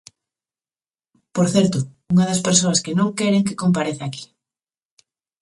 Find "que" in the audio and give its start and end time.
2.83-2.97, 3.47-3.59